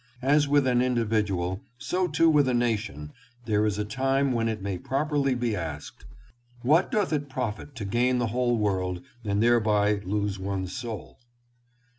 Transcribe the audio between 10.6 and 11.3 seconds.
soul